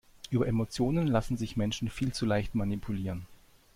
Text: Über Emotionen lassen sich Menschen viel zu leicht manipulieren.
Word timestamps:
Über 0.31 0.47
Emotionen 0.47 1.05
lassen 1.05 1.37
sich 1.37 1.57
Menschen 1.57 1.87
viel 1.91 2.11
zu 2.11 2.25
leicht 2.25 2.55
manipulieren. 2.55 3.27